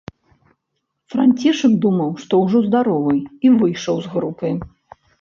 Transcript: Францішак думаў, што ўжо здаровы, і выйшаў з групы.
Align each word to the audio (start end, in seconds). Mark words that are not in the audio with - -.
Францішак 1.15 1.77
думаў, 1.85 2.11
што 2.25 2.33
ўжо 2.47 2.65
здаровы, 2.71 3.15
і 3.47 3.57
выйшаў 3.63 3.95
з 4.09 4.19
групы. 4.19 4.57